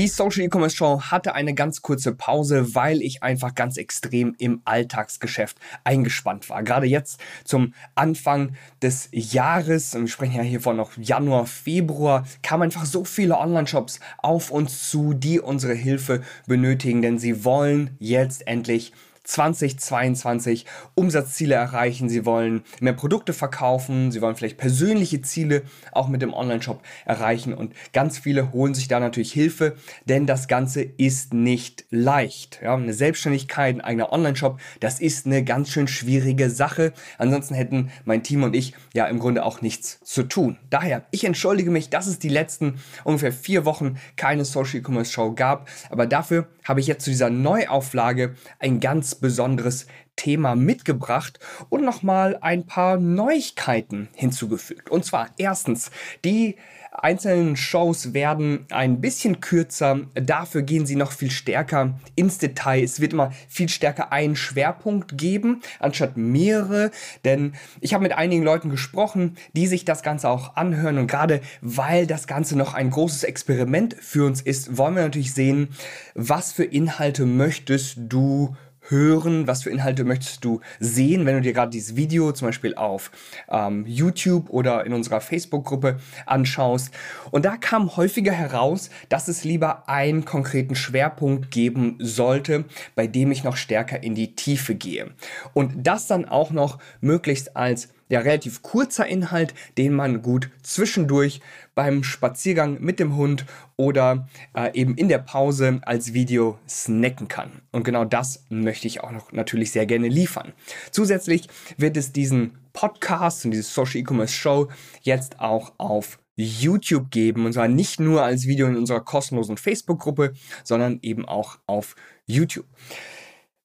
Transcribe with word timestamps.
Die 0.00 0.08
Social 0.08 0.44
E-Commerce 0.44 0.76
Show 0.76 1.02
hatte 1.02 1.34
eine 1.34 1.52
ganz 1.52 1.82
kurze 1.82 2.14
Pause, 2.14 2.74
weil 2.74 3.02
ich 3.02 3.22
einfach 3.22 3.54
ganz 3.54 3.76
extrem 3.76 4.34
im 4.38 4.62
Alltagsgeschäft 4.64 5.58
eingespannt 5.84 6.48
war. 6.48 6.62
Gerade 6.62 6.86
jetzt 6.86 7.20
zum 7.44 7.74
Anfang 7.96 8.56
des 8.80 9.10
Jahres, 9.12 9.92
wir 9.92 10.08
sprechen 10.08 10.36
ja 10.36 10.42
hier 10.42 10.62
von 10.62 10.78
noch 10.78 10.96
Januar, 10.96 11.44
Februar, 11.44 12.26
kamen 12.42 12.62
einfach 12.62 12.86
so 12.86 13.04
viele 13.04 13.36
Online-Shops 13.36 14.00
auf 14.16 14.50
uns 14.50 14.88
zu, 14.88 15.12
die 15.12 15.38
unsere 15.38 15.74
Hilfe 15.74 16.22
benötigen, 16.46 17.02
denn 17.02 17.18
sie 17.18 17.44
wollen 17.44 17.94
jetzt 17.98 18.46
endlich 18.46 18.94
2022 19.24 20.66
Umsatzziele 20.94 21.54
erreichen, 21.54 22.08
sie 22.08 22.24
wollen 22.24 22.62
mehr 22.80 22.92
Produkte 22.92 23.32
verkaufen, 23.32 24.10
sie 24.12 24.20
wollen 24.22 24.36
vielleicht 24.36 24.58
persönliche 24.58 25.22
Ziele 25.22 25.62
auch 25.92 26.08
mit 26.08 26.22
dem 26.22 26.34
Online-Shop 26.34 26.82
erreichen 27.04 27.54
und 27.54 27.74
ganz 27.92 28.18
viele 28.18 28.52
holen 28.52 28.74
sich 28.74 28.88
da 28.88 29.00
natürlich 29.00 29.32
Hilfe, 29.32 29.76
denn 30.06 30.26
das 30.26 30.48
Ganze 30.48 30.82
ist 30.82 31.34
nicht 31.34 31.84
leicht. 31.90 32.60
Ja, 32.62 32.74
eine 32.74 32.94
Selbstständigkeit, 32.94 33.76
ein 33.76 33.80
eigener 33.80 34.12
Online-Shop, 34.12 34.60
das 34.80 35.00
ist 35.00 35.26
eine 35.26 35.44
ganz 35.44 35.70
schön 35.70 35.88
schwierige 35.88 36.50
Sache. 36.50 36.92
Ansonsten 37.18 37.54
hätten 37.54 37.90
mein 38.04 38.22
Team 38.22 38.42
und 38.42 38.56
ich 38.56 38.74
ja 38.94 39.06
im 39.06 39.18
Grunde 39.18 39.44
auch 39.44 39.60
nichts 39.60 40.00
zu 40.02 40.22
tun. 40.24 40.58
Daher, 40.70 41.06
ich 41.10 41.24
entschuldige 41.24 41.70
mich, 41.70 41.90
dass 41.90 42.06
es 42.06 42.18
die 42.18 42.28
letzten 42.28 42.80
ungefähr 43.04 43.32
vier 43.32 43.64
Wochen 43.64 43.96
keine 44.16 44.44
Social 44.44 44.80
E-Commerce 44.80 45.12
Show 45.12 45.32
gab, 45.32 45.68
aber 45.90 46.06
dafür 46.06 46.48
habe 46.64 46.80
ich 46.80 46.86
jetzt 46.86 47.04
zu 47.04 47.10
dieser 47.10 47.30
Neuauflage 47.30 48.34
ein 48.58 48.80
ganz 48.80 49.09
besonderes 49.14 49.86
Thema 50.16 50.54
mitgebracht 50.54 51.38
und 51.70 51.84
nochmal 51.84 52.38
ein 52.42 52.66
paar 52.66 52.98
Neuigkeiten 52.98 54.08
hinzugefügt. 54.14 54.90
Und 54.90 55.04
zwar 55.04 55.30
erstens, 55.38 55.90
die 56.24 56.56
einzelnen 56.92 57.56
Shows 57.56 58.12
werden 58.12 58.66
ein 58.70 59.00
bisschen 59.00 59.40
kürzer, 59.40 60.00
dafür 60.14 60.62
gehen 60.62 60.86
sie 60.86 60.96
noch 60.96 61.12
viel 61.12 61.30
stärker 61.30 61.98
ins 62.16 62.38
Detail. 62.38 62.82
Es 62.82 63.00
wird 63.00 63.12
immer 63.12 63.32
viel 63.48 63.68
stärker 63.68 64.12
einen 64.12 64.36
Schwerpunkt 64.36 65.16
geben, 65.16 65.62
anstatt 65.78 66.16
mehrere, 66.16 66.90
denn 67.24 67.54
ich 67.80 67.94
habe 67.94 68.02
mit 68.02 68.12
einigen 68.12 68.42
Leuten 68.42 68.70
gesprochen, 68.70 69.36
die 69.54 69.66
sich 69.66 69.84
das 69.84 70.02
Ganze 70.02 70.28
auch 70.28 70.56
anhören 70.56 70.98
und 70.98 71.06
gerade 71.06 71.40
weil 71.60 72.06
das 72.06 72.26
Ganze 72.26 72.58
noch 72.58 72.74
ein 72.74 72.90
großes 72.90 73.24
Experiment 73.24 73.94
für 73.98 74.26
uns 74.26 74.42
ist, 74.42 74.76
wollen 74.76 74.96
wir 74.96 75.02
natürlich 75.02 75.32
sehen, 75.32 75.68
was 76.14 76.52
für 76.52 76.64
Inhalte 76.64 77.24
möchtest 77.24 77.96
du 77.98 78.56
hören? 78.90 79.46
Was 79.46 79.62
für 79.62 79.70
Inhalte 79.70 80.04
möchtest 80.04 80.44
du 80.44 80.60
sehen, 80.78 81.26
wenn 81.26 81.36
du 81.36 81.40
dir 81.40 81.52
gerade 81.52 81.70
dieses 81.70 81.96
Video 81.96 82.32
zum 82.32 82.48
Beispiel 82.48 82.74
auf 82.74 83.10
ähm, 83.48 83.84
YouTube 83.86 84.50
oder 84.50 84.84
in 84.84 84.92
unserer 84.92 85.20
Facebook-Gruppe 85.20 85.98
anschaust? 86.26 86.90
Und 87.30 87.44
da 87.44 87.56
kam 87.56 87.96
häufiger 87.96 88.32
heraus, 88.32 88.90
dass 89.08 89.28
es 89.28 89.44
lieber 89.44 89.88
einen 89.88 90.24
konkreten 90.24 90.74
Schwerpunkt 90.74 91.50
geben 91.50 91.96
sollte, 91.98 92.64
bei 92.94 93.06
dem 93.06 93.32
ich 93.32 93.44
noch 93.44 93.56
stärker 93.56 94.02
in 94.02 94.14
die 94.14 94.34
Tiefe 94.34 94.74
gehe. 94.74 95.10
Und 95.54 95.86
das 95.86 96.06
dann 96.06 96.24
auch 96.24 96.50
noch 96.50 96.78
möglichst 97.00 97.56
als 97.56 97.88
ja, 98.10 98.20
relativ 98.20 98.60
kurzer 98.60 99.06
Inhalt, 99.06 99.54
den 99.78 99.94
man 99.94 100.20
gut 100.20 100.50
zwischendurch 100.62 101.40
beim 101.74 102.02
Spaziergang 102.02 102.78
mit 102.80 103.00
dem 103.00 103.16
Hund 103.16 103.46
oder 103.76 104.28
äh, 104.54 104.70
eben 104.78 104.96
in 104.96 105.08
der 105.08 105.18
Pause 105.18 105.80
als 105.82 106.12
Video 106.12 106.58
snacken 106.68 107.28
kann. 107.28 107.62
Und 107.70 107.84
genau 107.84 108.04
das 108.04 108.44
möchte 108.50 108.86
ich 108.86 109.00
auch 109.00 109.12
noch 109.12 109.32
natürlich 109.32 109.70
sehr 109.70 109.86
gerne 109.86 110.08
liefern. 110.08 110.52
Zusätzlich 110.90 111.48
wird 111.78 111.96
es 111.96 112.12
diesen 112.12 112.58
Podcast 112.72 113.44
und 113.44 113.52
diese 113.52 113.62
Social 113.62 114.00
E-Commerce 114.00 114.34
Show 114.34 114.68
jetzt 115.02 115.40
auch 115.40 115.72
auf 115.78 116.18
YouTube 116.36 117.10
geben. 117.10 117.46
Und 117.46 117.52
zwar 117.52 117.68
nicht 117.68 118.00
nur 118.00 118.22
als 118.22 118.46
Video 118.46 118.66
in 118.66 118.76
unserer 118.76 119.00
kostenlosen 119.00 119.56
Facebook-Gruppe, 119.56 120.32
sondern 120.64 120.98
eben 121.02 121.24
auch 121.24 121.58
auf 121.66 121.94
YouTube. 122.26 122.66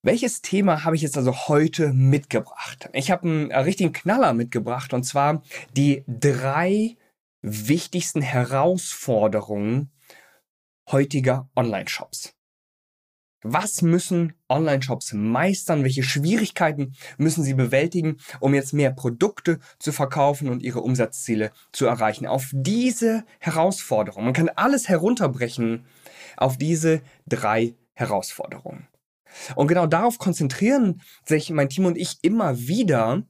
Welches 0.06 0.44
Thema 0.44 0.84
habe 0.84 0.96
ich 0.96 1.02
jetzt 1.02 1.18
also 1.18 1.34
heute 1.48 1.92
mitgebracht? 1.92 2.92
Ich 2.94 3.10
habe 3.10 3.24
einen 3.24 3.50
äh, 3.50 3.58
richtigen 3.58 3.92
Knaller 3.92 4.36
mitgebracht 4.36 4.94
und 4.94 5.04
zwar 5.04 5.42
die 5.76 6.04
drei 6.08 6.96
wichtigsten 7.42 8.22
Herausforderungen 8.22 9.90
heutiger 10.92 11.50
Online-Shops. 11.56 12.36
Was 13.42 13.82
müssen 13.82 14.36
Online-Shops 14.48 15.14
meistern? 15.14 15.84
Welche 15.84 16.04
Schwierigkeiten 16.04 16.94
müssen 17.18 17.44
sie 17.44 17.56
bewältigen, 17.56 18.18
um 18.40 18.54
jetzt 18.54 18.74
mehr 18.74 18.92
Produkte 18.92 19.58
zu 19.80 19.92
verkaufen 19.92 20.50
und 20.50 20.62
ihre 20.62 20.82
Umsatzziele 20.82 21.52
zu 21.72 21.88
erreichen? 21.88 22.28
Auf 22.28 22.52
diese 22.54 23.26
Herausforderungen. 23.40 24.26
Man 24.26 24.36
kann 24.36 24.50
alles 24.50 24.88
herunterbrechen 24.88 25.88
auf 26.38 26.60
diese 26.60 27.02
drei 27.26 27.74
Herausforderungen. 27.96 28.88
Und 29.56 29.68
genau 29.68 29.88
darauf 29.88 30.18
konzentrieren 30.18 31.02
sich 31.26 31.50
mein 31.50 31.70
Team 31.70 31.86
und 31.86 31.98
ich 31.98 32.20
immer 32.22 32.58
wieder. 32.58 33.24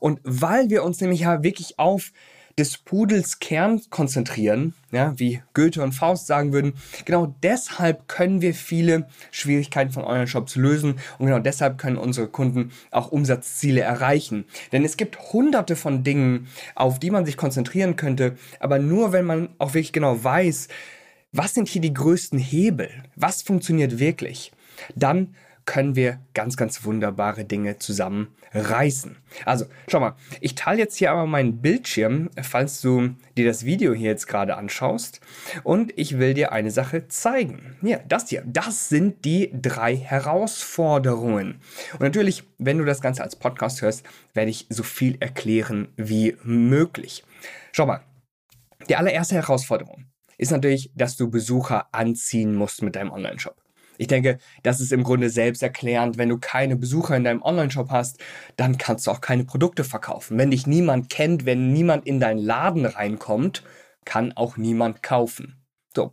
Und 0.00 0.20
weil 0.22 0.70
wir 0.70 0.84
uns 0.84 1.00
nämlich 1.00 1.20
ja 1.20 1.42
wirklich 1.42 1.78
auf 1.78 2.12
des 2.58 2.78
Pudels 2.78 3.40
Kern 3.40 3.82
konzentrieren, 3.90 4.74
ja, 4.92 5.18
wie 5.18 5.42
Goethe 5.54 5.82
und 5.82 5.92
Faust 5.92 6.26
sagen 6.26 6.52
würden, 6.52 6.74
genau 7.04 7.34
deshalb 7.42 8.06
können 8.06 8.42
wir 8.42 8.54
viele 8.54 9.08
Schwierigkeiten 9.32 9.90
von 9.90 10.04
Online-Shops 10.04 10.54
lösen 10.56 11.00
und 11.18 11.26
genau 11.26 11.40
deshalb 11.40 11.78
können 11.78 11.96
unsere 11.96 12.28
Kunden 12.28 12.70
auch 12.90 13.10
Umsatzziele 13.10 13.80
erreichen. 13.80 14.44
Denn 14.72 14.84
es 14.84 14.96
gibt 14.96 15.32
hunderte 15.32 15.74
von 15.74 16.04
Dingen, 16.04 16.46
auf 16.76 17.00
die 17.00 17.10
man 17.10 17.26
sich 17.26 17.36
konzentrieren 17.36 17.96
könnte, 17.96 18.36
aber 18.60 18.78
nur 18.78 19.12
wenn 19.12 19.24
man 19.24 19.48
auch 19.58 19.74
wirklich 19.74 19.92
genau 19.92 20.22
weiß, 20.22 20.68
was 21.32 21.54
sind 21.54 21.66
hier 21.66 21.82
die 21.82 21.94
größten 21.94 22.38
Hebel, 22.38 22.90
was 23.16 23.42
funktioniert 23.42 23.98
wirklich, 23.98 24.52
dann 24.94 25.34
können 25.66 25.96
wir 25.96 26.20
ganz, 26.34 26.56
ganz 26.56 26.84
wunderbare 26.84 27.44
Dinge 27.44 27.78
zusammen 27.78 28.34
reißen. 28.52 29.16
Also, 29.44 29.66
schau 29.88 30.00
mal, 30.00 30.14
ich 30.40 30.54
teile 30.54 30.78
jetzt 30.78 30.96
hier 30.96 31.10
aber 31.10 31.26
meinen 31.26 31.60
Bildschirm, 31.60 32.30
falls 32.40 32.80
du 32.80 33.16
dir 33.36 33.46
das 33.46 33.64
Video 33.64 33.92
hier 33.94 34.10
jetzt 34.10 34.26
gerade 34.26 34.56
anschaust. 34.56 35.20
Und 35.64 35.92
ich 35.96 36.18
will 36.18 36.34
dir 36.34 36.52
eine 36.52 36.70
Sache 36.70 37.08
zeigen. 37.08 37.76
Ja, 37.82 37.98
das 38.06 38.28
hier, 38.28 38.42
das 38.46 38.88
sind 38.88 39.24
die 39.24 39.50
drei 39.52 39.96
Herausforderungen. 39.96 41.60
Und 41.94 42.00
natürlich, 42.00 42.44
wenn 42.58 42.78
du 42.78 42.84
das 42.84 43.00
Ganze 43.00 43.22
als 43.22 43.36
Podcast 43.36 43.82
hörst, 43.82 44.04
werde 44.34 44.50
ich 44.50 44.66
so 44.68 44.82
viel 44.82 45.16
erklären 45.20 45.88
wie 45.96 46.36
möglich. 46.44 47.24
Schau 47.72 47.86
mal, 47.86 48.02
die 48.88 48.96
allererste 48.96 49.34
Herausforderung 49.34 50.04
ist 50.36 50.52
natürlich, 50.52 50.92
dass 50.94 51.16
du 51.16 51.30
Besucher 51.30 51.88
anziehen 51.92 52.54
musst 52.54 52.82
mit 52.82 52.96
deinem 52.96 53.12
Online-Shop. 53.12 53.63
Ich 53.98 54.06
denke, 54.06 54.38
das 54.62 54.80
ist 54.80 54.92
im 54.92 55.04
Grunde 55.04 55.30
selbsterklärend. 55.30 56.18
Wenn 56.18 56.28
du 56.28 56.38
keine 56.38 56.76
Besucher 56.76 57.16
in 57.16 57.24
deinem 57.24 57.42
Online-Shop 57.42 57.90
hast, 57.90 58.18
dann 58.56 58.78
kannst 58.78 59.06
du 59.06 59.10
auch 59.10 59.20
keine 59.20 59.44
Produkte 59.44 59.84
verkaufen. 59.84 60.38
Wenn 60.38 60.50
dich 60.50 60.66
niemand 60.66 61.10
kennt, 61.10 61.46
wenn 61.46 61.72
niemand 61.72 62.06
in 62.06 62.20
deinen 62.20 62.38
Laden 62.38 62.86
reinkommt, 62.86 63.62
kann 64.04 64.32
auch 64.32 64.56
niemand 64.56 65.02
kaufen. 65.02 65.64
So. 65.94 66.12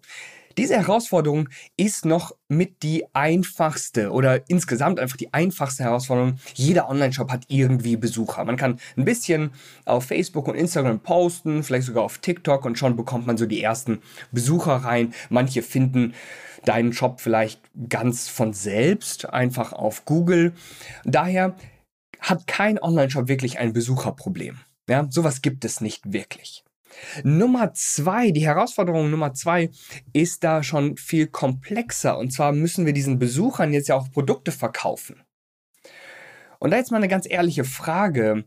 Diese 0.57 0.75
Herausforderung 0.77 1.50
ist 1.77 2.06
noch 2.06 2.36
mit 2.48 2.83
die 2.83 3.06
einfachste 3.13 4.12
oder 4.12 4.50
insgesamt 4.50 5.00
einfach 5.00 5.18
die 5.18 5.33
einfachste 5.33 5.83
Herausforderung. 5.83 6.38
Jeder 6.53 6.89
Online-Shop 6.89 7.31
hat 7.31 7.45
irgendwie 7.48 7.95
Besucher. 7.95 8.44
Man 8.44 8.57
kann 8.57 8.80
ein 8.98 9.06
bisschen 9.06 9.51
auf 9.86 10.06
Facebook 10.06 10.48
und 10.48 10.56
Instagram 10.56 11.00
posten, 11.00 11.63
vielleicht 11.63 11.88
sogar 11.88 12.03
auf 12.03 12.18
TikTok 12.18 12.65
und 12.65 12.77
schon 12.77 12.95
bekommt 12.95 13.27
man 13.27 13.38
so 13.38 13.45
die 13.45 13.62
ersten 13.62 14.01
Besucher 14.31 14.75
rein. 14.75 15.13
Manche 15.30 15.62
finden 15.62 16.13
deinen 16.65 16.94
Shop 16.94 17.21
vielleicht 17.21 17.62
ganz 17.89 18.27
von 18.27 18.53
selbst, 18.53 19.30
einfach 19.30 19.74
auf 19.74 20.06
Google. 20.06 20.53
Daher 21.06 21.56
hat 22.19 22.48
kein 22.48 22.81
Online-Shop 22.81 23.27
wirklich 23.27 23.59
ein 23.59 23.74
Besucherproblem. 23.74 24.59
Ja, 24.89 25.07
sowas 25.09 25.42
gibt 25.42 25.65
es 25.65 25.81
nicht 25.81 26.13
wirklich. 26.13 26.63
Nummer 27.23 27.73
zwei, 27.73 28.31
die 28.31 28.45
Herausforderung 28.45 29.09
Nummer 29.09 29.33
zwei 29.33 29.69
ist 30.13 30.43
da 30.43 30.63
schon 30.63 30.97
viel 30.97 31.27
komplexer. 31.27 32.17
Und 32.17 32.31
zwar 32.31 32.51
müssen 32.51 32.85
wir 32.85 32.93
diesen 32.93 33.19
Besuchern 33.19 33.73
jetzt 33.73 33.88
ja 33.88 33.95
auch 33.95 34.11
Produkte 34.11 34.51
verkaufen. 34.51 35.23
Und 36.59 36.71
da 36.71 36.77
jetzt 36.77 36.91
mal 36.91 36.97
eine 36.97 37.07
ganz 37.07 37.27
ehrliche 37.29 37.63
Frage. 37.63 38.45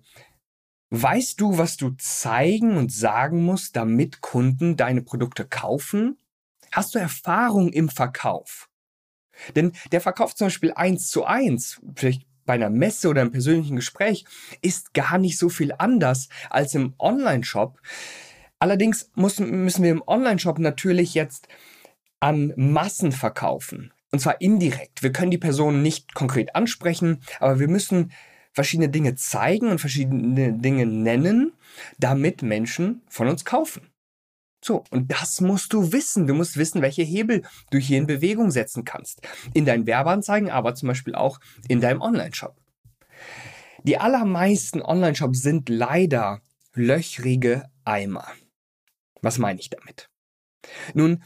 Weißt 0.91 1.41
du, 1.41 1.59
was 1.59 1.77
du 1.77 1.91
zeigen 1.99 2.77
und 2.77 2.93
sagen 2.93 3.43
musst, 3.45 3.75
damit 3.75 4.21
Kunden 4.21 4.77
deine 4.77 5.03
Produkte 5.03 5.45
kaufen? 5.45 6.19
Hast 6.71 6.95
du 6.95 7.01
Erfahrung 7.01 7.73
im 7.73 7.89
Verkauf? 7.89 8.69
Denn 9.57 9.73
der 9.91 10.01
Verkauf 10.01 10.35
zum 10.35 10.47
Beispiel 10.47 10.73
eins 10.75 11.09
zu 11.09 11.25
eins, 11.25 11.81
vielleicht 11.97 12.27
bei 12.47 12.55
einer 12.55 12.71
Messe 12.71 13.09
oder 13.09 13.23
einem 13.23 13.33
persönlichen 13.33 13.77
Gespräch, 13.77 14.25
ist 14.63 14.95
gar 14.95 15.19
nicht 15.19 15.39
so 15.39 15.49
viel 15.49 15.73
anders 15.77 16.29
als 16.51 16.75
im 16.75 16.95
Online-Shop. 16.99 17.81
Allerdings 18.65 19.11
müssen, 19.15 19.63
müssen 19.63 19.83
wir 19.83 19.91
im 19.91 20.03
Online-Shop 20.07 20.59
natürlich 20.59 21.13
jetzt 21.13 21.49
an 22.19 22.55
Massen 22.57 23.13
verkaufen. 23.13 23.93
Und 24.11 24.21
zwar 24.21 24.41
indirekt. 24.41 25.03
Wir 25.03 25.13
können 25.13 25.31
die 25.31 25.37
Person 25.37 25.83
nicht 25.83 26.15
konkret 26.15 26.57
ansprechen, 26.57 27.21
aber 27.41 27.61
wir 27.61 27.69
müssen 27.69 28.13
verschiedene 28.53 28.89
Dinge 28.89 29.17
zeigen 29.17 29.69
und 29.69 29.81
verschiedene 29.81 30.55
Dinge 30.55 30.87
nennen, 30.87 31.53
damit 31.99 32.41
Menschen 32.41 33.03
von 33.11 33.29
uns 33.29 33.45
kaufen. 33.45 33.91
So, 34.65 34.83
und 34.91 35.13
das 35.13 35.43
musst 35.43 35.75
du 35.75 35.93
wissen. 35.93 36.27
Du 36.27 36.33
musst 36.33 36.57
wissen, 36.57 36.81
welche 36.81 37.03
Hebel 37.03 37.43
du 37.71 37.77
hier 37.77 37.99
in 37.99 38.07
Bewegung 38.07 38.51
setzen 38.51 38.87
kannst. 38.87 39.21
In 39.53 39.67
deinen 39.67 39.87
Werbeanzeigen, 39.87 40.49
aber 40.49 40.75
zum 40.75 40.89
Beispiel 40.89 41.15
auch 41.15 41.39
in 41.69 41.83
deinem 41.83 42.01
Online-Shop. 42.01 42.57
Die 43.83 43.99
allermeisten 43.99 44.81
Online-Shops 44.81 45.43
sind 45.43 45.69
leider 45.69 46.41
löchrige 46.73 47.65
Eimer. 47.85 48.25
Was 49.25 49.39
meine 49.39 49.59
ich 49.59 49.71
damit? 49.71 50.11
Nun, 50.93 51.25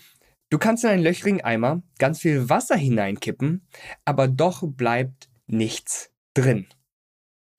du 0.51 0.59
kannst 0.59 0.85
in 0.85 0.91
einen 0.91 1.03
löchrigen 1.03 1.41
Eimer 1.41 1.83
ganz 1.99 2.21
viel 2.21 2.49
Wasser 2.49 2.77
hineinkippen, 2.77 3.67
aber 4.05 4.29
doch 4.29 4.63
bleibt 4.65 5.29
nichts 5.47 6.13
drin. 6.35 6.69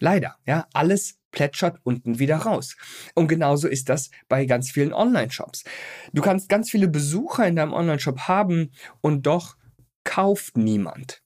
Leider, 0.02 0.38
ja, 0.46 0.68
alles 0.74 1.20
plätschert 1.32 1.80
unten 1.84 2.20
wieder 2.20 2.38
raus. 2.38 2.78
Und 3.16 3.28
genauso 3.28 3.68
ist 3.68 3.90
das 3.90 4.12
bei 4.30 4.46
ganz 4.46 4.72
vielen 4.72 4.94
Online-Shops. 4.94 5.66
Du 6.14 6.22
kannst 6.22 6.48
ganz 6.48 6.72
viele 6.72 6.88
Besucher 6.88 7.46
in 7.46 7.58
deinem 7.58 7.74
Online-Shop 7.74 8.22
haben 8.22 8.72
und 9.02 9.26
doch 9.26 9.58
kauft 10.06 10.56
niemand. 10.58 11.22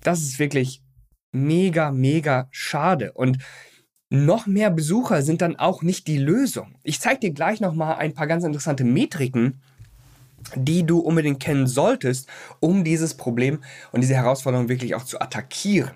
Das 0.00 0.22
ist 0.22 0.38
wirklich 0.38 0.82
mega, 1.32 1.92
mega 1.92 2.48
schade. 2.50 3.12
Und 3.12 3.38
noch 4.10 4.46
mehr 4.46 4.70
Besucher 4.70 5.22
sind 5.22 5.42
dann 5.42 5.56
auch 5.56 5.82
nicht 5.82 6.06
die 6.06 6.18
Lösung. 6.18 6.74
Ich 6.82 7.00
zeige 7.00 7.20
dir 7.20 7.32
gleich 7.32 7.60
nochmal 7.60 7.96
ein 7.96 8.14
paar 8.14 8.26
ganz 8.26 8.44
interessante 8.44 8.84
Metriken, 8.84 9.60
die 10.54 10.84
du 10.84 10.98
unbedingt 10.98 11.40
kennen 11.40 11.66
solltest, 11.66 12.28
um 12.60 12.84
dieses 12.84 13.16
Problem 13.16 13.62
und 13.92 14.02
diese 14.02 14.14
Herausforderung 14.14 14.68
wirklich 14.68 14.94
auch 14.94 15.04
zu 15.04 15.20
attackieren. 15.20 15.92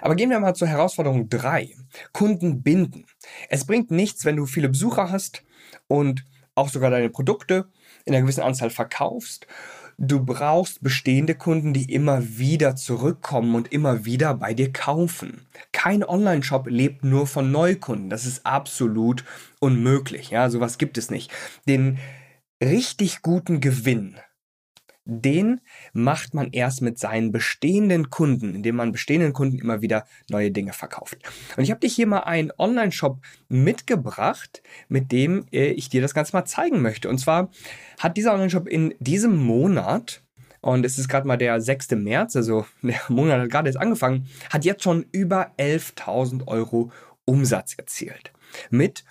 Aber 0.00 0.16
gehen 0.16 0.30
wir 0.30 0.40
mal 0.40 0.54
zur 0.54 0.68
Herausforderung 0.68 1.28
3. 1.28 1.76
Kunden 2.12 2.62
binden. 2.62 3.06
Es 3.48 3.66
bringt 3.66 3.90
nichts, 3.90 4.24
wenn 4.24 4.36
du 4.36 4.46
viele 4.46 4.68
Besucher 4.68 5.10
hast 5.10 5.44
und 5.86 6.24
auch 6.54 6.68
sogar 6.68 6.90
deine 6.90 7.10
Produkte 7.10 7.68
in 8.04 8.14
einer 8.14 8.22
gewissen 8.22 8.42
Anzahl 8.42 8.70
verkaufst. 8.70 9.46
Du 10.02 10.24
brauchst 10.24 10.82
bestehende 10.82 11.34
Kunden, 11.34 11.74
die 11.74 11.92
immer 11.92 12.38
wieder 12.38 12.74
zurückkommen 12.74 13.54
und 13.54 13.70
immer 13.70 14.06
wieder 14.06 14.32
bei 14.32 14.54
dir 14.54 14.72
kaufen. 14.72 15.46
Kein 15.72 16.02
Online-Shop 16.02 16.68
lebt 16.68 17.04
nur 17.04 17.26
von 17.26 17.52
Neukunden. 17.52 18.08
Das 18.08 18.24
ist 18.24 18.46
absolut 18.46 19.26
unmöglich. 19.58 20.30
Ja, 20.30 20.48
sowas 20.48 20.78
gibt 20.78 20.96
es 20.96 21.10
nicht. 21.10 21.30
Den 21.68 21.98
richtig 22.62 23.20
guten 23.20 23.60
Gewinn 23.60 24.16
den 25.04 25.60
macht 25.92 26.34
man 26.34 26.50
erst 26.52 26.82
mit 26.82 26.98
seinen 26.98 27.32
bestehenden 27.32 28.10
Kunden, 28.10 28.54
indem 28.54 28.76
man 28.76 28.92
bestehenden 28.92 29.32
Kunden 29.32 29.58
immer 29.58 29.80
wieder 29.82 30.06
neue 30.28 30.50
Dinge 30.50 30.72
verkauft. 30.72 31.18
Und 31.56 31.64
ich 31.64 31.70
habe 31.70 31.80
dir 31.80 31.88
hier 31.88 32.06
mal 32.06 32.20
einen 32.20 32.52
Online-Shop 32.56 33.18
mitgebracht, 33.48 34.62
mit 34.88 35.10
dem 35.12 35.46
äh, 35.52 35.70
ich 35.70 35.88
dir 35.88 36.02
das 36.02 36.14
Ganze 36.14 36.32
mal 36.34 36.44
zeigen 36.44 36.82
möchte. 36.82 37.08
Und 37.08 37.18
zwar 37.18 37.50
hat 37.98 38.16
dieser 38.16 38.34
Online-Shop 38.34 38.68
in 38.68 38.94
diesem 39.00 39.36
Monat 39.36 40.22
und 40.60 40.84
es 40.84 40.98
ist 40.98 41.08
gerade 41.08 41.26
mal 41.26 41.38
der 41.38 41.60
6. 41.60 41.92
März, 41.92 42.36
also 42.36 42.66
der 42.82 43.00
Monat 43.08 43.40
hat 43.40 43.50
gerade 43.50 43.68
jetzt 43.68 43.80
angefangen, 43.80 44.28
hat 44.50 44.64
jetzt 44.64 44.82
schon 44.82 45.06
über 45.12 45.52
11.000 45.58 46.46
Euro 46.46 46.92
Umsatz 47.24 47.74
erzielt. 47.74 48.32
Mit 48.70 49.04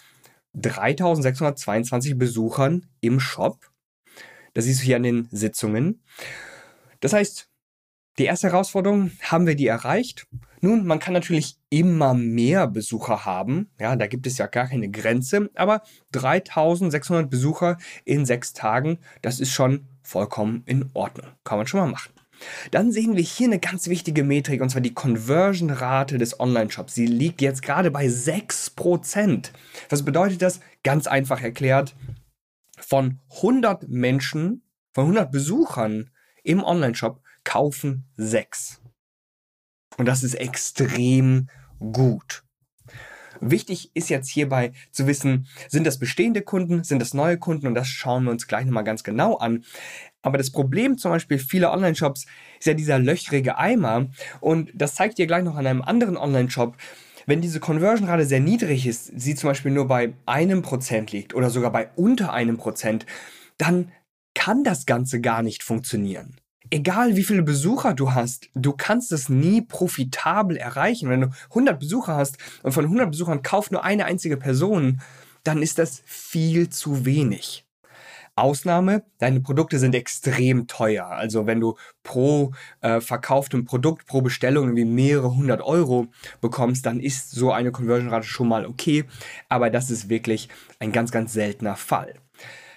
3.622 0.56 2.16
Besuchern 2.16 2.86
im 3.02 3.20
Shop 3.20 3.69
das 4.54 4.66
siehst 4.66 4.82
du 4.82 4.86
hier 4.86 4.96
an 4.96 5.04
den 5.04 5.28
Sitzungen. 5.32 6.04
Das 7.00 7.14
heißt, 7.14 7.50
die 8.18 8.26
erste 8.26 8.48
Herausforderung 8.48 9.12
haben 9.22 9.48
wir 9.48 9.56
die 9.56 9.68
erreicht. 9.68 10.28
Nun, 10.62 10.86
man 10.86 11.00
kann 11.00 11.14
natürlich 11.14 11.58
immer 11.70 12.14
mehr 12.14 12.68
Besucher 12.68 13.26
haben. 13.26 13.70
Ja, 13.80 13.96
da 13.96 14.08
gibt 14.08 14.28
es 14.28 14.38
ja 14.38 14.48
gar 14.48 14.68
keine 14.68 14.90
Grenze. 14.90 15.50
Aber 15.56 15.84
3600 16.12 17.30
Besucher 17.30 17.78
in 18.04 18.26
sechs 18.26 18.52
Tagen, 18.52 19.00
das 19.22 19.40
ist 19.40 19.54
schon 19.54 19.88
vollkommen 20.04 20.64
in 20.66 20.90
Ordnung. 20.94 21.28
Kann 21.46 21.60
man 21.60 21.68
schon 21.68 21.80
mal 21.80 21.88
machen. 21.88 22.12
Dann 22.72 22.92
sehen 22.92 23.16
wir 23.16 23.24
hier 23.24 23.48
eine 23.48 23.60
ganz 23.60 23.88
wichtige 23.88 24.24
Metrik, 24.24 24.62
und 24.62 24.70
zwar 24.70 24.82
die 24.82 24.94
Conversion-Rate 24.94 26.18
des 26.18 26.40
Online-Shops. 26.40 26.96
Sie 26.96 27.06
liegt 27.06 27.42
jetzt 27.42 27.62
gerade 27.62 27.92
bei 27.92 28.08
6%. 28.08 29.52
Was 29.90 30.04
bedeutet 30.04 30.42
das? 30.42 30.60
Ganz 30.84 31.08
einfach 31.08 31.42
erklärt, 31.42 31.96
von 32.90 33.20
100 33.36 33.88
Menschen, 33.88 34.64
von 34.94 35.04
100 35.04 35.32
Besuchern 35.32 36.10
im 36.44 36.64
Online-Shop 36.64 37.22
kaufen 37.44 38.06
sechs. 38.18 38.82
Und 39.98 40.08
das 40.08 40.24
ist 40.24 40.34
extrem 40.34 41.50
gut. 41.80 42.44
Wichtig 43.42 43.92
ist 43.94 44.10
jetzt 44.10 44.30
hierbei 44.30 44.74
zu 44.92 45.06
wissen, 45.06 45.48
sind 45.68 45.86
das 45.86 46.00
bestehende 46.00 46.42
Kunden, 46.42 46.84
sind 46.84 47.00
das 47.00 47.14
neue 47.14 47.38
Kunden 47.38 47.68
und 47.68 47.76
das 47.76 47.88
schauen 47.88 48.24
wir 48.24 48.32
uns 48.32 48.48
gleich 48.48 48.66
nochmal 48.66 48.84
ganz 48.84 49.04
genau 49.04 49.38
an. 49.38 49.64
Aber 50.24 50.38
das 50.38 50.52
Problem 50.52 50.98
zum 50.98 51.12
Beispiel 51.12 51.38
vieler 51.38 51.72
Online-Shops 51.72 52.26
ist 52.60 52.66
ja 52.66 52.74
dieser 52.74 52.98
löchrige 52.98 53.58
Eimer 53.58 54.08
und 54.42 54.72
das 54.74 54.96
zeigt 54.96 55.20
ihr 55.20 55.28
gleich 55.28 55.44
noch 55.44 55.56
an 55.56 55.68
einem 55.68 55.84
anderen 55.84 56.18
Online-Shop. 56.18 56.76
Wenn 57.30 57.42
diese 57.42 57.60
Conversion-Rate 57.60 58.26
sehr 58.26 58.40
niedrig 58.40 58.88
ist, 58.88 59.12
sie 59.16 59.36
zum 59.36 59.52
Beispiel 59.52 59.70
nur 59.70 59.88
bei 59.88 60.14
einem 60.26 60.64
Prozent 60.64 61.12
liegt 61.12 61.36
oder 61.36 61.52
sogar 61.52 61.72
bei 61.72 61.92
unter 61.96 62.34
einem 62.34 62.58
Prozent, 62.58 63.06
dann 63.60 63.92
kann 64.34 64.64
das 64.64 64.88
Ganze 64.88 65.22
gar 65.22 65.44
nicht 65.44 65.62
funktionieren. 65.62 66.38
Egal 66.72 67.16
wie 67.18 67.24
viele 67.24 67.44
Besucher 67.44 67.94
du 67.94 68.16
hast, 68.16 68.50
du 68.56 68.74
kannst 68.74 69.12
es 69.12 69.30
nie 69.30 69.62
profitabel 69.62 70.58
erreichen. 70.58 71.08
Wenn 71.08 71.22
du 71.22 71.30
100 71.50 71.80
Besucher 71.80 72.16
hast 72.16 72.40
und 72.64 72.72
von 72.72 72.86
100 72.86 73.12
Besuchern 73.12 73.44
kauft 73.44 73.72
nur 73.72 73.84
eine 73.84 74.06
einzige 74.06 74.36
Person, 74.36 75.00
dann 75.44 75.62
ist 75.62 75.78
das 75.78 76.02
viel 76.08 76.70
zu 76.70 77.06
wenig. 77.06 77.64
Ausnahme, 78.42 79.04
deine 79.18 79.42
Produkte 79.42 79.80
sind 79.80 79.96
extrem 79.96 80.68
teuer. 80.68 81.08
Also 81.08 81.46
wenn 81.46 81.60
du 81.60 81.76
pro 82.04 82.54
äh, 82.82 83.02
verkauftem 83.02 83.66
Produkt, 83.66 84.08
pro 84.08 84.22
Bestellung 84.22 84.66
irgendwie 84.66 84.86
mehrere 84.86 85.36
hundert 85.36 85.62
Euro 85.62 86.08
bekommst, 86.42 86.86
dann 86.86 87.00
ist 87.00 87.32
so 87.32 87.52
eine 87.52 87.72
Conversion-Rate 87.72 88.28
schon 88.28 88.48
mal 88.48 88.66
okay. 88.66 89.06
Aber 89.50 89.70
das 89.70 89.90
ist 89.90 90.10
wirklich 90.10 90.50
ein 90.80 90.92
ganz, 90.92 91.12
ganz 91.12 91.34
seltener 91.34 91.76
Fall. 91.76 92.16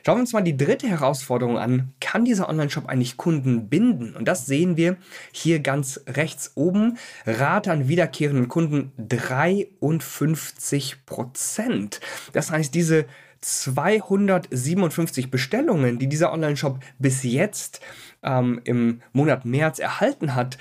Schauen 0.04 0.16
wir 0.16 0.22
uns 0.22 0.32
mal 0.32 0.42
die 0.42 0.56
dritte 0.56 0.88
Herausforderung 0.88 1.58
an. 1.58 1.94
Kann 2.00 2.24
dieser 2.24 2.48
Online-Shop 2.48 2.86
eigentlich 2.86 3.16
Kunden 3.16 3.68
binden? 3.68 4.16
Und 4.16 4.26
das 4.26 4.46
sehen 4.46 4.76
wir 4.76 4.96
hier 5.30 5.60
ganz 5.60 6.00
rechts 6.08 6.50
oben. 6.56 6.98
Rate 7.24 7.70
an 7.70 7.86
wiederkehrenden 7.86 8.48
Kunden 8.48 8.90
53 8.98 11.06
Prozent. 11.06 12.00
Das 12.32 12.50
heißt, 12.50 12.74
diese 12.74 13.06
257 13.42 15.30
Bestellungen, 15.30 15.98
die 15.98 16.08
dieser 16.08 16.32
Online-Shop 16.32 16.80
bis 16.98 17.22
jetzt 17.22 17.80
ähm, 18.22 18.60
im 18.64 19.02
Monat 19.12 19.44
März 19.44 19.78
erhalten 19.78 20.34
hat, 20.34 20.58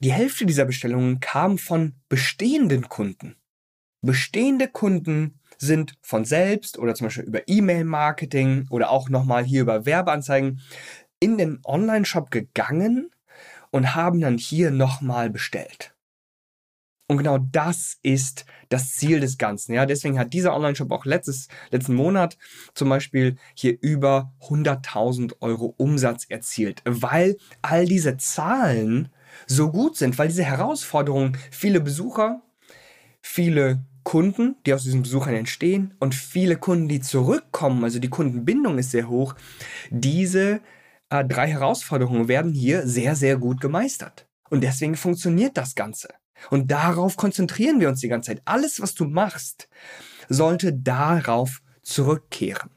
die 0.00 0.12
Hälfte 0.12 0.46
dieser 0.46 0.64
Bestellungen 0.64 1.20
kam 1.20 1.58
von 1.58 1.94
bestehenden 2.08 2.88
Kunden. 2.88 3.36
Bestehende 4.00 4.68
Kunden 4.68 5.40
sind 5.56 5.94
von 6.02 6.24
selbst 6.24 6.78
oder 6.78 6.94
zum 6.94 7.06
Beispiel 7.08 7.24
über 7.24 7.48
E-Mail-Marketing 7.48 8.66
oder 8.70 8.90
auch 8.90 9.08
nochmal 9.08 9.44
hier 9.44 9.62
über 9.62 9.86
Werbeanzeigen 9.86 10.60
in 11.18 11.36
den 11.36 11.60
Online-Shop 11.64 12.30
gegangen 12.30 13.10
und 13.70 13.94
haben 13.96 14.20
dann 14.20 14.38
hier 14.38 14.70
nochmal 14.70 15.30
bestellt. 15.30 15.94
Und 17.08 17.16
genau 17.16 17.38
das 17.38 17.96
ist 18.02 18.44
das 18.68 18.92
Ziel 18.92 19.20
des 19.20 19.38
Ganzen. 19.38 19.72
Ja, 19.72 19.86
deswegen 19.86 20.18
hat 20.18 20.34
dieser 20.34 20.54
Online-Shop 20.54 20.92
auch 20.92 21.06
letztes, 21.06 21.48
letzten 21.70 21.94
Monat 21.94 22.36
zum 22.74 22.90
Beispiel 22.90 23.36
hier 23.54 23.78
über 23.80 24.34
100.000 24.42 25.36
Euro 25.40 25.74
Umsatz 25.78 26.26
erzielt, 26.28 26.82
weil 26.84 27.38
all 27.62 27.86
diese 27.86 28.18
Zahlen 28.18 29.08
so 29.46 29.70
gut 29.70 29.96
sind, 29.96 30.18
weil 30.18 30.28
diese 30.28 30.44
Herausforderungen 30.44 31.38
viele 31.50 31.80
Besucher, 31.80 32.42
viele 33.22 33.82
Kunden, 34.02 34.56
die 34.66 34.74
aus 34.74 34.84
diesen 34.84 35.02
Besuchern 35.02 35.34
entstehen 35.34 35.94
und 36.00 36.14
viele 36.14 36.56
Kunden, 36.56 36.88
die 36.88 37.00
zurückkommen, 37.00 37.84
also 37.84 37.98
die 37.98 38.10
Kundenbindung 38.10 38.78
ist 38.78 38.90
sehr 38.90 39.08
hoch, 39.08 39.34
diese 39.90 40.60
äh, 41.08 41.24
drei 41.24 41.48
Herausforderungen 41.48 42.28
werden 42.28 42.52
hier 42.52 42.86
sehr, 42.86 43.16
sehr 43.16 43.38
gut 43.38 43.60
gemeistert. 43.62 44.26
Und 44.50 44.62
deswegen 44.62 44.96
funktioniert 44.96 45.56
das 45.56 45.74
Ganze. 45.74 46.08
Und 46.50 46.70
darauf 46.70 47.16
konzentrieren 47.16 47.80
wir 47.80 47.88
uns 47.88 48.00
die 48.00 48.08
ganze 48.08 48.28
Zeit. 48.30 48.42
Alles, 48.44 48.80
was 48.80 48.94
du 48.94 49.04
machst, 49.04 49.68
sollte 50.28 50.72
darauf 50.72 51.60
zurückkehren. 51.82 52.70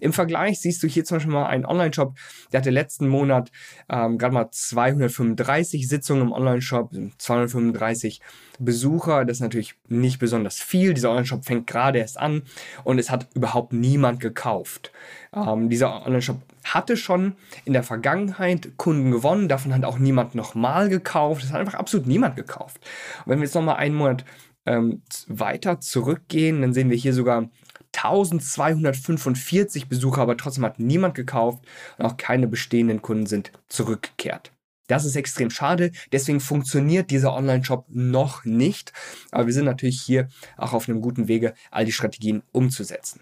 Im 0.00 0.12
Vergleich 0.12 0.60
siehst 0.60 0.82
du 0.82 0.86
hier 0.86 1.04
zum 1.04 1.16
Beispiel 1.16 1.32
mal 1.32 1.46
einen 1.46 1.66
Online-Shop, 1.66 2.16
der 2.52 2.60
hatte 2.60 2.70
letzten 2.70 3.08
Monat 3.08 3.50
ähm, 3.88 4.18
gerade 4.18 4.34
mal 4.34 4.50
235 4.50 5.88
Sitzungen 5.88 6.22
im 6.22 6.32
Online-Shop, 6.32 6.92
235 7.18 8.20
Besucher. 8.58 9.24
Das 9.24 9.38
ist 9.38 9.40
natürlich 9.42 9.74
nicht 9.88 10.18
besonders 10.18 10.60
viel. 10.60 10.94
Dieser 10.94 11.10
Online-Shop 11.10 11.44
fängt 11.44 11.66
gerade 11.66 11.98
erst 11.98 12.18
an 12.18 12.42
und 12.84 12.98
es 12.98 13.10
hat 13.10 13.28
überhaupt 13.34 13.72
niemand 13.72 14.20
gekauft. 14.20 14.92
Ähm, 15.34 15.68
dieser 15.68 16.06
Online-Shop 16.06 16.40
hatte 16.64 16.96
schon 16.96 17.34
in 17.64 17.72
der 17.72 17.82
Vergangenheit 17.82 18.72
Kunden 18.76 19.10
gewonnen, 19.10 19.48
davon 19.48 19.74
hat 19.74 19.84
auch 19.84 19.98
niemand 19.98 20.34
nochmal 20.34 20.88
gekauft. 20.88 21.44
Es 21.44 21.52
hat 21.52 21.60
einfach 21.60 21.78
absolut 21.78 22.06
niemand 22.06 22.36
gekauft. 22.36 22.80
Und 23.24 23.32
wenn 23.32 23.38
wir 23.38 23.44
jetzt 23.44 23.54
nochmal 23.54 23.76
einen 23.76 23.94
Monat 23.94 24.24
ähm, 24.66 25.02
weiter 25.28 25.80
zurückgehen, 25.80 26.60
dann 26.60 26.74
sehen 26.74 26.90
wir 26.90 26.96
hier 26.96 27.14
sogar 27.14 27.48
1245 27.94 29.88
Besucher, 29.88 30.22
aber 30.22 30.36
trotzdem 30.36 30.64
hat 30.64 30.78
niemand 30.78 31.14
gekauft 31.14 31.64
und 31.98 32.04
auch 32.04 32.16
keine 32.16 32.46
bestehenden 32.46 33.02
Kunden 33.02 33.26
sind 33.26 33.52
zurückgekehrt. 33.68 34.52
Das 34.88 35.04
ist 35.04 35.16
extrem 35.16 35.50
schade, 35.50 35.92
deswegen 36.12 36.40
funktioniert 36.40 37.10
dieser 37.10 37.34
Online-Shop 37.34 37.86
noch 37.88 38.44
nicht, 38.44 38.92
aber 39.30 39.46
wir 39.46 39.52
sind 39.52 39.66
natürlich 39.66 40.00
hier 40.00 40.28
auch 40.56 40.72
auf 40.72 40.88
einem 40.88 41.02
guten 41.02 41.28
Wege, 41.28 41.52
all 41.70 41.84
die 41.84 41.92
Strategien 41.92 42.42
umzusetzen. 42.52 43.20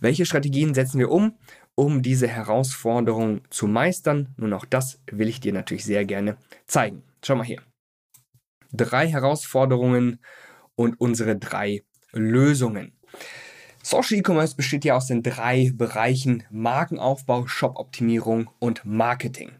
Welche 0.00 0.26
Strategien 0.26 0.74
setzen 0.74 1.00
wir 1.00 1.10
um, 1.10 1.36
um 1.74 2.02
diese 2.02 2.28
Herausforderung 2.28 3.40
zu 3.50 3.66
meistern? 3.66 4.34
Nun 4.36 4.52
auch 4.52 4.64
das 4.64 5.00
will 5.10 5.28
ich 5.28 5.40
dir 5.40 5.52
natürlich 5.52 5.84
sehr 5.84 6.04
gerne 6.04 6.36
zeigen. 6.66 7.02
Schau 7.24 7.34
mal 7.34 7.44
hier. 7.44 7.62
Drei 8.72 9.08
Herausforderungen 9.08 10.20
und 10.76 11.00
unsere 11.00 11.36
drei 11.36 11.82
Lösungen. 12.12 12.92
Social 13.82 14.18
E-Commerce 14.18 14.56
besteht 14.56 14.84
ja 14.84 14.96
aus 14.96 15.06
den 15.06 15.22
drei 15.22 15.72
Bereichen 15.74 16.44
Markenaufbau, 16.50 17.46
Shop-Optimierung 17.46 18.50
und 18.58 18.84
Marketing. 18.84 19.52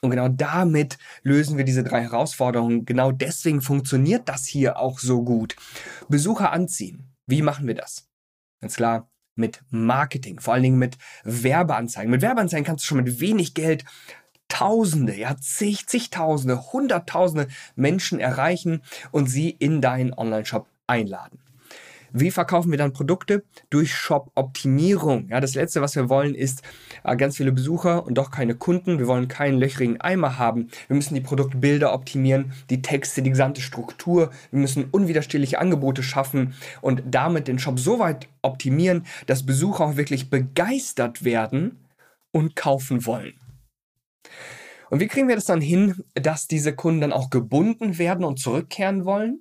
Und 0.00 0.10
genau 0.10 0.28
damit 0.28 0.98
lösen 1.22 1.56
wir 1.56 1.64
diese 1.64 1.82
drei 1.82 2.02
Herausforderungen. 2.02 2.84
Genau 2.84 3.10
deswegen 3.10 3.62
funktioniert 3.62 4.28
das 4.28 4.46
hier 4.46 4.78
auch 4.78 4.98
so 4.98 5.22
gut. 5.22 5.56
Besucher 6.08 6.52
anziehen. 6.52 7.14
Wie 7.26 7.40
machen 7.40 7.66
wir 7.66 7.74
das? 7.74 8.06
Ganz 8.60 8.76
klar, 8.76 9.08
mit 9.34 9.62
Marketing, 9.70 10.40
vor 10.40 10.54
allen 10.54 10.62
Dingen 10.62 10.78
mit 10.78 10.98
Werbeanzeigen. 11.24 12.10
Mit 12.10 12.22
Werbeanzeigen 12.22 12.64
kannst 12.64 12.84
du 12.84 12.86
schon 12.86 13.02
mit 13.02 13.20
wenig 13.20 13.54
Geld 13.54 13.84
Tausende, 14.48 15.16
ja, 15.16 15.36
zig, 15.38 15.86
zigtausende, 15.88 16.72
hunderttausende 16.72 17.48
Menschen 17.74 18.20
erreichen 18.20 18.82
und 19.10 19.26
sie 19.26 19.50
in 19.50 19.80
deinen 19.80 20.12
Online-Shop 20.12 20.68
einladen. 20.86 21.40
Wie 22.16 22.30
verkaufen 22.30 22.70
wir 22.70 22.78
dann 22.78 22.92
Produkte? 22.92 23.42
Durch 23.70 23.92
Shop-Optimierung. 23.92 25.30
Ja, 25.30 25.40
das 25.40 25.56
letzte, 25.56 25.80
was 25.80 25.96
wir 25.96 26.08
wollen, 26.08 26.36
ist 26.36 26.62
äh, 27.02 27.16
ganz 27.16 27.36
viele 27.36 27.50
Besucher 27.50 28.06
und 28.06 28.14
doch 28.14 28.30
keine 28.30 28.54
Kunden. 28.54 29.00
Wir 29.00 29.08
wollen 29.08 29.26
keinen 29.26 29.58
löchrigen 29.58 30.00
Eimer 30.00 30.38
haben. 30.38 30.68
Wir 30.86 30.94
müssen 30.94 31.16
die 31.16 31.20
Produktbilder 31.20 31.92
optimieren, 31.92 32.52
die 32.70 32.82
Texte, 32.82 33.20
die 33.20 33.30
gesamte 33.30 33.60
Struktur. 33.60 34.30
Wir 34.52 34.60
müssen 34.60 34.84
unwiderstehliche 34.92 35.58
Angebote 35.58 36.04
schaffen 36.04 36.54
und 36.80 37.02
damit 37.04 37.48
den 37.48 37.58
Shop 37.58 37.80
so 37.80 37.98
weit 37.98 38.28
optimieren, 38.42 39.06
dass 39.26 39.44
Besucher 39.44 39.84
auch 39.84 39.96
wirklich 39.96 40.30
begeistert 40.30 41.24
werden 41.24 41.84
und 42.30 42.54
kaufen 42.54 43.06
wollen. 43.06 43.34
Und 44.88 45.00
wie 45.00 45.08
kriegen 45.08 45.26
wir 45.26 45.34
das 45.34 45.46
dann 45.46 45.60
hin, 45.60 46.04
dass 46.14 46.46
diese 46.46 46.76
Kunden 46.76 47.00
dann 47.00 47.12
auch 47.12 47.30
gebunden 47.30 47.98
werden 47.98 48.24
und 48.24 48.38
zurückkehren 48.38 49.04
wollen? 49.04 49.40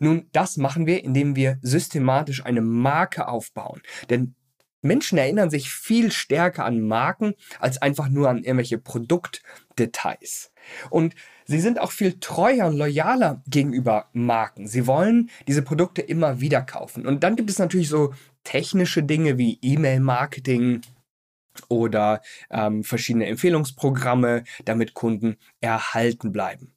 Nun, 0.00 0.28
das 0.32 0.56
machen 0.56 0.86
wir, 0.86 1.02
indem 1.04 1.36
wir 1.36 1.58
systematisch 1.62 2.44
eine 2.44 2.60
Marke 2.60 3.28
aufbauen. 3.28 3.82
Denn 4.10 4.34
Menschen 4.82 5.16
erinnern 5.16 5.48
sich 5.48 5.70
viel 5.70 6.10
stärker 6.10 6.64
an 6.64 6.80
Marken 6.80 7.34
als 7.60 7.80
einfach 7.80 8.08
nur 8.08 8.28
an 8.28 8.38
irgendwelche 8.42 8.78
Produktdetails. 8.78 10.52
Und 10.90 11.14
sie 11.46 11.60
sind 11.60 11.80
auch 11.80 11.92
viel 11.92 12.18
treuer 12.18 12.66
und 12.66 12.76
loyaler 12.76 13.42
gegenüber 13.46 14.08
Marken. 14.12 14.66
Sie 14.66 14.86
wollen 14.86 15.30
diese 15.46 15.62
Produkte 15.62 16.02
immer 16.02 16.40
wieder 16.40 16.62
kaufen. 16.62 17.06
Und 17.06 17.22
dann 17.22 17.36
gibt 17.36 17.50
es 17.50 17.58
natürlich 17.58 17.88
so 17.88 18.12
technische 18.44 19.04
Dinge 19.04 19.38
wie 19.38 19.58
E-Mail-Marketing, 19.62 20.82
oder 21.68 22.22
ähm, 22.50 22.82
verschiedene 22.82 23.26
Empfehlungsprogramme, 23.26 24.44
damit 24.64 24.94
Kunden 24.94 25.36
erhalten 25.60 26.32
bleiben 26.32 26.74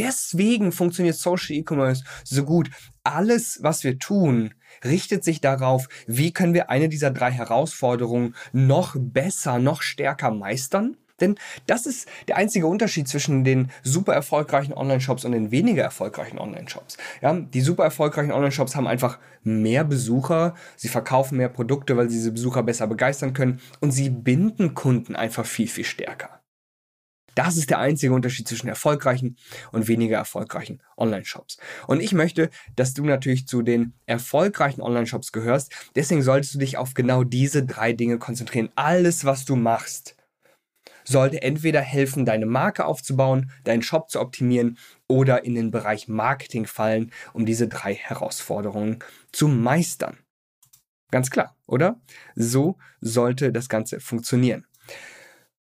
deswegen 0.00 0.72
funktioniert 0.72 1.16
Social 1.16 1.56
E-Commerce 1.56 2.04
so 2.24 2.44
gut. 2.44 2.70
Alles, 3.04 3.58
was 3.62 3.84
wir 3.84 3.98
tun, 3.98 4.54
richtet 4.84 5.24
sich 5.24 5.40
darauf, 5.40 5.88
wie 6.06 6.32
können 6.32 6.54
wir 6.54 6.70
eine 6.70 6.88
dieser 6.88 7.10
drei 7.10 7.30
Herausforderungen 7.30 8.34
noch 8.52 8.96
besser, 8.98 9.58
noch 9.58 9.82
stärker 9.82 10.30
meistern. 10.30 10.96
Denn 11.20 11.34
das 11.66 11.84
ist 11.84 12.08
der 12.28 12.38
einzige 12.38 12.66
Unterschied 12.66 13.06
zwischen 13.06 13.44
den 13.44 13.70
super 13.82 14.14
erfolgreichen 14.14 14.72
Online-Shops 14.72 15.26
und 15.26 15.32
den 15.32 15.50
weniger 15.50 15.82
erfolgreichen 15.82 16.38
Online-Shops. 16.38 16.96
Ja, 17.20 17.34
die 17.34 17.60
super 17.60 17.84
erfolgreichen 17.84 18.32
Online-Shops 18.32 18.74
haben 18.74 18.86
einfach 18.86 19.18
mehr 19.42 19.84
Besucher, 19.84 20.54
sie 20.76 20.88
verkaufen 20.88 21.36
mehr 21.36 21.50
Produkte, 21.50 21.98
weil 21.98 22.08
sie 22.08 22.16
diese 22.16 22.32
Besucher 22.32 22.62
besser 22.62 22.86
begeistern 22.86 23.34
können 23.34 23.60
und 23.80 23.90
sie 23.90 24.08
binden 24.08 24.74
Kunden 24.74 25.14
einfach 25.14 25.44
viel, 25.44 25.68
viel 25.68 25.84
stärker. 25.84 26.39
Das 27.34 27.56
ist 27.56 27.70
der 27.70 27.78
einzige 27.78 28.12
Unterschied 28.12 28.48
zwischen 28.48 28.68
erfolgreichen 28.68 29.36
und 29.72 29.88
weniger 29.88 30.18
erfolgreichen 30.18 30.82
Online-Shops. 30.96 31.58
Und 31.86 32.00
ich 32.00 32.12
möchte, 32.12 32.50
dass 32.76 32.94
du 32.94 33.04
natürlich 33.04 33.46
zu 33.46 33.62
den 33.62 33.94
erfolgreichen 34.06 34.82
Online-Shops 34.82 35.32
gehörst. 35.32 35.72
Deswegen 35.94 36.22
solltest 36.22 36.54
du 36.54 36.58
dich 36.58 36.76
auf 36.76 36.94
genau 36.94 37.24
diese 37.24 37.64
drei 37.64 37.92
Dinge 37.92 38.18
konzentrieren. 38.18 38.70
Alles, 38.74 39.24
was 39.24 39.44
du 39.44 39.56
machst, 39.56 40.16
sollte 41.04 41.42
entweder 41.42 41.80
helfen, 41.80 42.24
deine 42.24 42.46
Marke 42.46 42.84
aufzubauen, 42.84 43.50
deinen 43.64 43.82
Shop 43.82 44.10
zu 44.10 44.20
optimieren 44.20 44.78
oder 45.08 45.44
in 45.44 45.54
den 45.54 45.70
Bereich 45.70 46.08
Marketing 46.08 46.66
fallen, 46.66 47.12
um 47.32 47.46
diese 47.46 47.68
drei 47.68 47.94
Herausforderungen 47.94 48.98
zu 49.32 49.48
meistern. 49.48 50.18
Ganz 51.10 51.30
klar, 51.30 51.56
oder? 51.66 52.00
So 52.36 52.78
sollte 53.00 53.52
das 53.52 53.68
Ganze 53.68 54.00
funktionieren. 54.00 54.66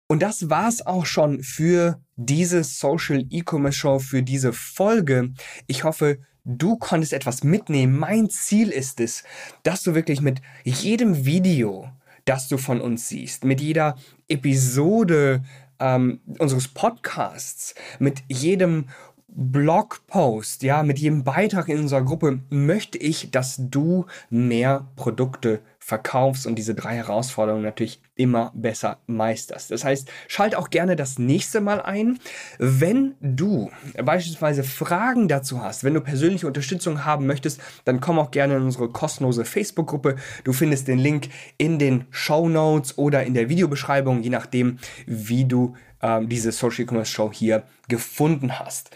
Und 0.08 0.22
das 0.22 0.48
war's 0.48 0.86
auch 0.86 1.04
schon 1.04 1.42
für 1.42 2.00
diese 2.16 2.62
Social 2.62 3.24
E-Commerce 3.28 3.78
Show, 3.78 3.98
für 3.98 4.22
diese 4.22 4.52
Folge. 4.52 5.32
Ich 5.66 5.84
hoffe, 5.84 6.18
du 6.44 6.76
konntest 6.76 7.12
etwas 7.12 7.42
mitnehmen. 7.42 7.98
Mein 7.98 8.30
Ziel 8.30 8.68
ist 8.68 9.00
es, 9.00 9.24
dass 9.64 9.82
du 9.82 9.94
wirklich 9.94 10.20
mit 10.20 10.40
jedem 10.64 11.26
Video, 11.26 11.90
das 12.24 12.48
du 12.48 12.56
von 12.56 12.80
uns 12.80 13.08
siehst, 13.08 13.44
mit 13.44 13.60
jeder 13.60 13.96
Episode 14.28 15.42
ähm, 15.80 16.20
unseres 16.38 16.68
Podcasts, 16.68 17.74
mit 17.98 18.22
jedem 18.28 18.86
Blogpost, 19.28 20.62
ja, 20.62 20.82
mit 20.82 20.98
jedem 20.98 21.24
Beitrag 21.24 21.68
in 21.68 21.80
unserer 21.80 22.02
Gruppe 22.02 22.40
möchte 22.48 22.96
ich, 22.96 23.30
dass 23.30 23.56
du 23.58 24.06
mehr 24.30 24.86
Produkte 24.96 25.60
verkaufst 25.86 26.46
und 26.48 26.56
diese 26.56 26.74
drei 26.74 26.96
Herausforderungen 26.96 27.62
natürlich 27.62 28.00
immer 28.16 28.50
besser 28.56 28.98
meisterst. 29.06 29.70
Das 29.70 29.84
heißt, 29.84 30.10
schalt 30.26 30.56
auch 30.56 30.70
gerne 30.70 30.96
das 30.96 31.18
nächste 31.18 31.60
Mal 31.60 31.80
ein. 31.80 32.18
Wenn 32.58 33.14
du 33.20 33.70
beispielsweise 34.02 34.64
Fragen 34.64 35.28
dazu 35.28 35.62
hast, 35.62 35.84
wenn 35.84 35.94
du 35.94 36.00
persönliche 36.00 36.48
Unterstützung 36.48 37.04
haben 37.04 37.26
möchtest, 37.26 37.60
dann 37.84 38.00
komm 38.00 38.18
auch 38.18 38.32
gerne 38.32 38.56
in 38.56 38.62
unsere 38.62 38.88
kostenlose 38.88 39.44
Facebook-Gruppe. 39.44 40.16
Du 40.42 40.52
findest 40.52 40.88
den 40.88 40.98
Link 40.98 41.28
in 41.56 41.78
den 41.78 42.06
Show 42.10 42.48
Notes 42.48 42.98
oder 42.98 43.24
in 43.24 43.34
der 43.34 43.48
Videobeschreibung, 43.48 44.22
je 44.22 44.30
nachdem, 44.30 44.78
wie 45.06 45.44
du 45.44 45.76
ähm, 46.02 46.28
diese 46.28 46.52
Social 46.52 46.84
E-Commerce 46.84 47.12
Show 47.12 47.30
hier 47.32 47.64
gefunden 47.88 48.58
hast. 48.58 48.90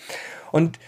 Und 0.53 0.79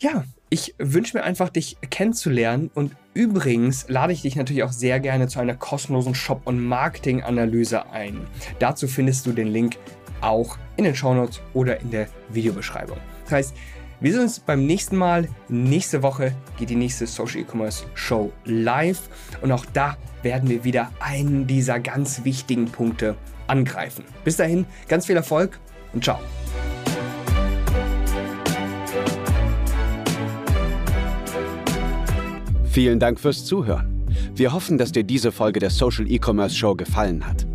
ja, 0.00 0.24
ich 0.50 0.74
wünsche 0.78 1.16
mir 1.16 1.24
einfach, 1.24 1.50
dich 1.50 1.76
kennenzulernen 1.90 2.70
und 2.74 2.96
übrigens 3.12 3.86
lade 3.88 4.12
ich 4.12 4.22
dich 4.22 4.36
natürlich 4.36 4.62
auch 4.62 4.72
sehr 4.72 5.00
gerne 5.00 5.28
zu 5.28 5.40
einer 5.40 5.54
kostenlosen 5.54 6.14
Shop- 6.14 6.46
und 6.46 6.64
Marketing-Analyse 6.64 7.90
ein. 7.90 8.26
Dazu 8.58 8.88
findest 8.88 9.26
du 9.26 9.32
den 9.32 9.48
Link 9.48 9.76
auch 10.20 10.56
in 10.76 10.84
den 10.84 10.94
Shownotes 10.94 11.40
oder 11.52 11.80
in 11.80 11.90
der 11.90 12.08
Videobeschreibung. 12.30 12.98
Das 13.24 13.32
heißt, 13.32 13.54
wir 14.00 14.12
sehen 14.12 14.22
uns 14.22 14.38
beim 14.38 14.64
nächsten 14.64 14.96
Mal. 14.96 15.28
Nächste 15.48 16.02
Woche 16.02 16.32
geht 16.56 16.70
die 16.70 16.76
nächste 16.76 17.06
Social 17.06 17.40
E-Commerce 17.40 17.84
Show 17.94 18.32
live 18.44 19.00
und 19.42 19.50
auch 19.50 19.66
da 19.66 19.96
werden 20.22 20.48
wir 20.48 20.64
wieder 20.64 20.92
einen 21.00 21.46
dieser 21.46 21.80
ganz 21.80 22.24
wichtigen 22.24 22.66
Punkte 22.66 23.16
angreifen. 23.48 24.04
Bis 24.24 24.36
dahin, 24.36 24.66
ganz 24.88 25.06
viel 25.06 25.16
Erfolg 25.16 25.58
und 25.92 26.04
ciao. 26.04 26.18
Vielen 32.70 33.00
Dank 33.00 33.18
fürs 33.18 33.44
Zuhören. 33.44 34.04
Wir 34.34 34.52
hoffen, 34.52 34.78
dass 34.78 34.92
dir 34.92 35.02
diese 35.02 35.32
Folge 35.32 35.58
der 35.58 35.70
Social 35.70 36.08
E-Commerce 36.08 36.54
Show 36.54 36.74
gefallen 36.76 37.26
hat. 37.26 37.46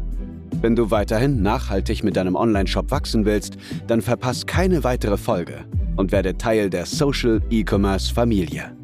Wenn 0.62 0.75
du 0.75 0.91
weiterhin 0.91 1.41
nachhaltig 1.41 2.03
mit 2.03 2.15
deinem 2.15 2.35
Online-Shop 2.35 2.91
wachsen 2.91 3.25
willst, 3.25 3.57
dann 3.88 4.01
verpass 4.01 4.45
keine 4.45 4.83
weitere 4.83 5.17
Folge 5.17 5.65
und 5.95 6.12
werde 6.12 6.38
Teil 6.38 6.69
der 6.69 6.85
Social 6.85 7.41
E-Commerce 7.50 8.13
Familie. 8.13 8.75